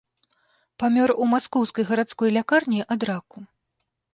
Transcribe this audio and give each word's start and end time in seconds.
Памёр 0.83 1.09
у 1.17 1.27
маскоўскай 1.35 1.87
гарадской 1.91 2.29
лякарні 2.39 2.81
ад 2.97 3.01
раку. 3.11 3.37